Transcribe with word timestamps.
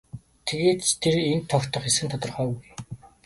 Тэгээд 0.47 0.79
ч 0.87 0.89
тэр 1.01 1.15
энд 1.31 1.45
тогтох 1.51 1.83
эсэх 1.89 2.03
нь 2.05 2.11
тодорхойгүй. 2.13 2.59